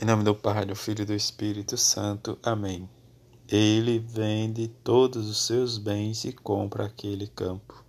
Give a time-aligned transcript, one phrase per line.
[0.00, 2.38] Em nome do Pai, do Filho e do Espírito Santo.
[2.40, 2.88] Amém.
[3.48, 7.82] Ele vende todos os seus bens e compra aquele campo.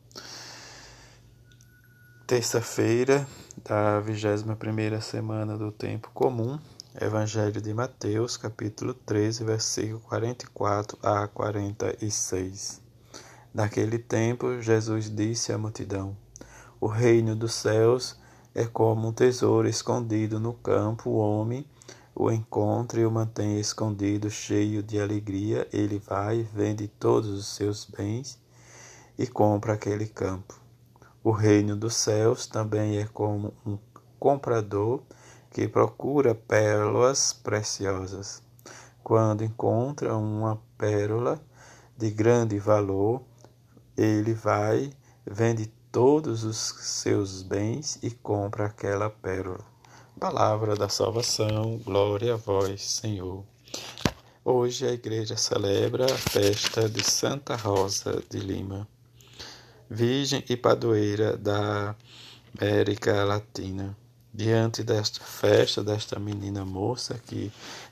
[2.25, 3.27] Terça-feira
[3.63, 6.57] da 21 semana do tempo comum.
[6.99, 12.81] Evangelho de Mateus, capítulo 13, versículo 44 a 46.
[13.53, 16.17] Naquele tempo, Jesus disse à multidão:
[16.81, 18.17] O reino dos céus
[18.55, 21.63] é como um tesouro escondido no campo, o homem
[22.19, 27.85] o encontra e o mantém escondido, cheio de alegria, ele vai, vende todos os seus
[27.85, 28.37] bens
[29.17, 30.59] e compra aquele campo.
[31.23, 33.79] O reino dos céus também é como um
[34.19, 35.01] comprador
[35.49, 38.43] que procura pérolas preciosas.
[39.01, 41.41] Quando encontra uma pérola
[41.97, 43.21] de grande valor,
[43.95, 44.91] ele vai,
[45.25, 49.78] vende todos os seus bens e compra aquela pérola.
[50.19, 53.41] Palavra da salvação, glória a vós, Senhor.
[54.43, 58.85] Hoje a igreja celebra a festa de Santa Rosa de Lima,
[59.89, 61.95] Virgem e Padroeira da
[62.59, 63.95] América Latina.
[64.33, 67.49] Diante desta festa, desta menina moça que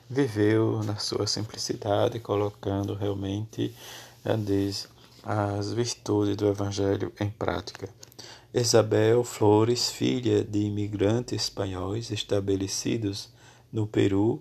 [0.08, 3.74] viveu na sua simplicidade, colocando realmente
[5.30, 7.86] as virtudes do Evangelho em prática.
[8.54, 13.28] Isabel Flores, filha de imigrantes espanhóis estabelecidos
[13.70, 14.40] no Peru,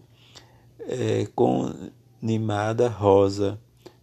[0.79, 3.59] é, conimada rosa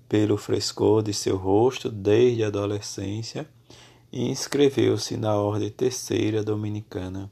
[0.07, 3.49] pelo frescor de seu rosto desde a adolescência,
[4.13, 7.31] inscreveu-se na Ordem Terceira Dominicana.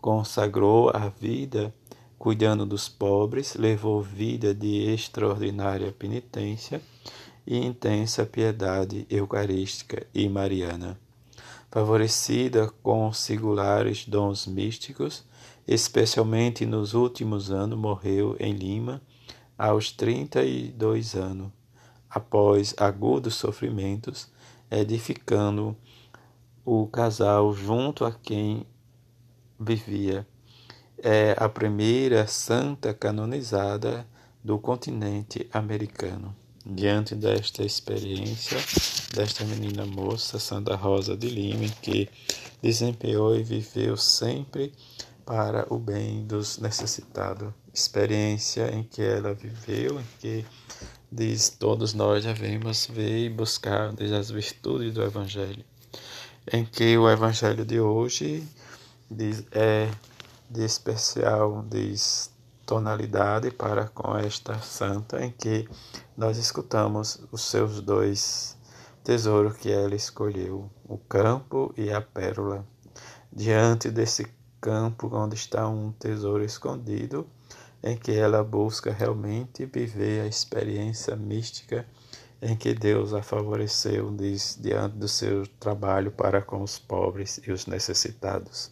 [0.00, 1.74] Consagrou a vida
[2.18, 6.80] cuidando dos pobres, levou vida de extraordinária penitência
[7.46, 10.98] e intensa piedade eucarística e mariana
[11.70, 15.24] favorecida com singulares dons místicos,
[15.66, 19.00] especialmente nos últimos anos, morreu em Lima
[19.56, 21.50] aos 32 anos,
[22.08, 24.28] após agudos sofrimentos,
[24.68, 25.76] edificando
[26.64, 28.66] o casal junto a quem
[29.58, 30.26] vivia.
[30.98, 34.06] É a primeira santa canonizada
[34.42, 36.34] do continente americano.
[36.64, 38.58] Diante desta experiência,
[39.14, 42.08] desta menina moça, Santa Rosa de Lima, que
[42.62, 44.72] desempenhou e viveu sempre
[45.24, 47.52] para o bem dos necessitados.
[47.72, 50.44] Experiência em que ela viveu, em que
[51.10, 55.64] diz todos nós devemos ver e buscar desde as virtudes do Evangelho.
[56.52, 58.46] Em que o Evangelho de hoje
[59.10, 59.90] diz, é
[60.50, 62.30] de especial, diz
[62.70, 65.68] tonalidade para com esta santa, em que
[66.16, 68.56] nós escutamos os seus dois
[69.02, 72.64] tesouro que ela escolheu, o campo e a pérola.
[73.32, 74.24] Diante desse
[74.60, 77.26] campo onde está um tesouro escondido,
[77.82, 81.84] em que ela busca realmente viver a experiência mística
[82.40, 87.50] em que Deus a favoreceu diz, diante do seu trabalho para com os pobres e
[87.50, 88.70] os necessitados.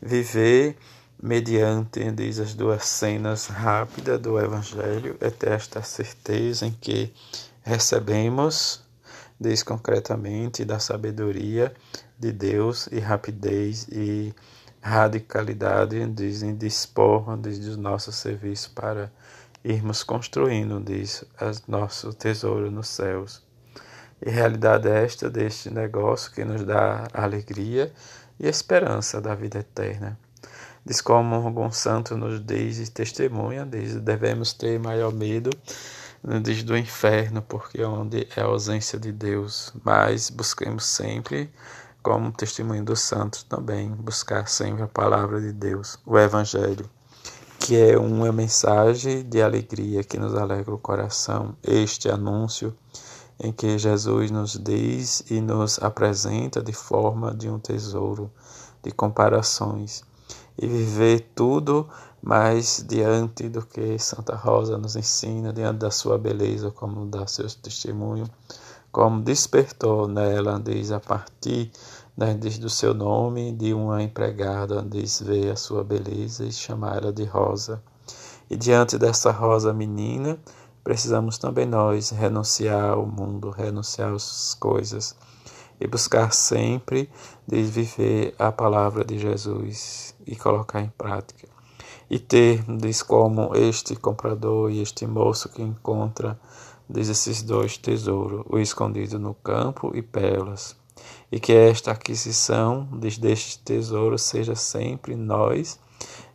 [0.00, 0.78] Viver
[1.22, 7.14] mediante, diz as duas cenas rápidas do Evangelho, é esta certeza em que
[7.62, 8.82] recebemos
[9.38, 11.72] diz concretamente da sabedoria
[12.18, 14.34] de Deus e rapidez e
[14.80, 19.12] radicalidade dizem dispor diz, do nosso serviço para
[19.62, 21.24] irmos construindo diz
[21.68, 23.40] nosso tesouro nos céus.
[24.20, 27.92] E realidade é esta deste negócio que nos dá alegria
[28.40, 30.18] e esperança da vida eterna
[30.84, 35.50] diz como algum santo nos diz e testemunha diz devemos ter maior medo
[36.40, 41.50] diz do inferno, porque é onde é a ausência de Deus, mas busquemos sempre,
[42.00, 46.88] como testemunho dos santos também, buscar sempre a palavra de Deus, o Evangelho,
[47.58, 52.76] que é uma mensagem de alegria que nos alegra o coração, este anúncio
[53.40, 58.30] em que Jesus nos diz e nos apresenta de forma de um tesouro
[58.80, 60.04] de comparações
[60.62, 61.88] e viver tudo
[62.22, 67.48] mais diante do que Santa Rosa nos ensina, diante da sua beleza, como dá seu
[67.48, 68.30] testemunho,
[68.92, 71.72] como despertou nela, diz, a partir
[72.16, 76.98] né, diz, do seu nome, de uma empregada, diz, ver a sua beleza e chamar
[76.98, 77.82] ela de Rosa.
[78.48, 80.38] E diante dessa rosa menina,
[80.84, 85.16] precisamos também nós renunciar ao mundo, renunciar às coisas
[85.82, 87.10] e buscar sempre
[87.44, 91.48] de viver a palavra de Jesus e colocar em prática.
[92.08, 96.38] E ter, diz como este comprador e este moço que encontra,
[96.88, 100.76] diz esses dois tesouros, o escondido no campo e pérolas,
[101.32, 105.80] e que esta aquisição diz, deste tesouro seja sempre nós,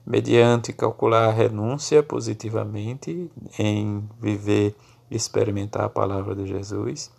[0.05, 4.75] mediante calcular a renúncia positivamente em viver
[5.09, 7.11] e experimentar a palavra de Jesus,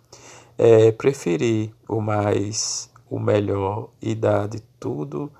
[0.61, 5.31] é preferir o mais, o melhor e dar de tudo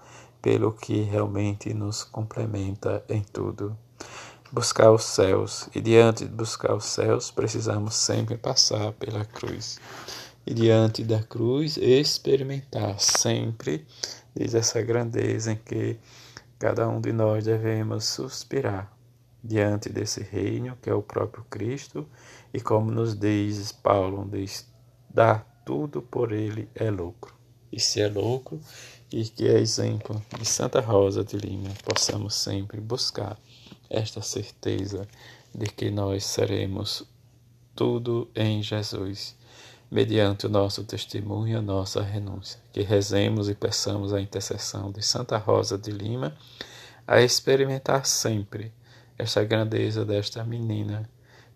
[0.42, 3.78] pelo que realmente nos complementa em tudo.
[4.50, 9.78] Buscar os céus, e diante de buscar os céus, precisamos sempre passar pela cruz.
[10.48, 13.86] E diante da cruz, experimentar sempre,
[14.34, 16.00] diz essa grandeza em que
[16.58, 18.90] cada um de nós devemos suspirar
[19.44, 22.08] diante desse reino que é o próprio Cristo,
[22.54, 24.66] e como nos diz Paulo, diz,
[25.10, 27.34] dar tudo por ele é lucro.
[27.72, 28.60] E se é lucro,
[29.12, 33.38] e que é exemplo de Santa Rosa de Lima, possamos sempre buscar
[33.90, 35.08] esta certeza
[35.54, 37.04] de que nós seremos
[37.76, 39.36] tudo em Jesus,
[39.90, 42.60] mediante o nosso testemunho e a nossa renúncia.
[42.72, 46.36] Que rezemos e peçamos a intercessão de Santa Rosa de Lima
[47.08, 48.72] a experimentar sempre
[49.18, 51.10] esta grandeza desta menina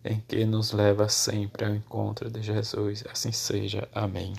[0.03, 3.03] em que nos leva sempre ao encontro de Jesus.
[3.09, 3.88] Assim seja.
[3.94, 4.33] Amém.